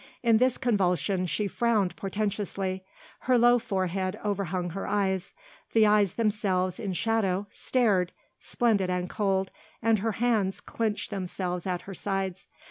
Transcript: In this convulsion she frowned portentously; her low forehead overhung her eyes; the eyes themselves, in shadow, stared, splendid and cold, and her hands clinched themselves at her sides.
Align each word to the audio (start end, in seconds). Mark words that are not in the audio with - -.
In 0.23 0.37
this 0.39 0.57
convulsion 0.57 1.27
she 1.27 1.45
frowned 1.45 1.95
portentously; 1.95 2.83
her 3.19 3.37
low 3.37 3.59
forehead 3.59 4.19
overhung 4.25 4.71
her 4.71 4.87
eyes; 4.87 5.31
the 5.73 5.85
eyes 5.85 6.15
themselves, 6.15 6.79
in 6.79 6.93
shadow, 6.93 7.45
stared, 7.51 8.11
splendid 8.39 8.89
and 8.89 9.07
cold, 9.07 9.51
and 9.79 9.99
her 9.99 10.13
hands 10.13 10.59
clinched 10.59 11.11
themselves 11.11 11.67
at 11.67 11.81
her 11.81 11.93
sides. 11.93 12.47